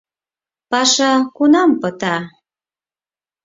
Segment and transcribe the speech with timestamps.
[0.71, 2.15] Паша кунам пыта?